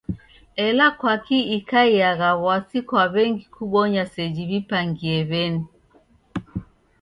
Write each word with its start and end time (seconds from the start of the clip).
Ela 0.65 0.87
kwaki 0.99 1.39
ikaiagha 1.57 2.29
w'asi 2.43 2.79
kwa 2.87 3.03
w'engi 3.13 3.45
kubonya 3.55 4.03
seji 4.13 4.43
w'ipangie 4.49 5.17
w'eni? 5.29 5.65